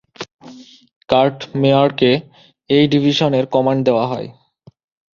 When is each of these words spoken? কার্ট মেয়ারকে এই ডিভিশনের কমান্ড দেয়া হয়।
কার্ট 1.09 1.37
মেয়ারকে 1.61 2.11
এই 2.69 2.83
ডিভিশনের 2.93 3.45
কমান্ড 3.53 3.81
দেয়া 3.87 4.05
হয়। 4.11 4.27